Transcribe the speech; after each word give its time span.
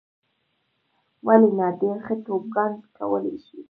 ولې 1.25 1.49
نه. 1.57 1.67
ډېر 1.81 1.97
ښه 2.05 2.15
توبوګان 2.25 2.71
کولای 2.97 3.35
شې. 3.45 3.57